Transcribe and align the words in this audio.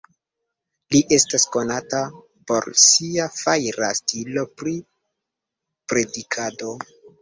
Li 0.95 1.01
estas 1.17 1.45
konata 1.57 2.01
por 2.53 2.69
sia 2.87 3.29
fajra 3.39 3.93
stilo 4.03 4.49
pri 4.59 4.77
predikado. 5.93 6.79